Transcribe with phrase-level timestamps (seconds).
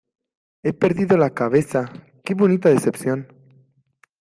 [0.63, 1.93] He perdido la cabeza,
[2.25, 3.27] ¡qué bonita decepción!